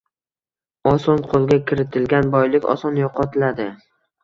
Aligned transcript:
Oson 0.91 1.21
qo‘lga 1.33 1.59
kiritilgan 1.69 2.33
boylik 2.39 2.69
oson 2.77 3.01
yo‘qotiladi. 3.03 3.71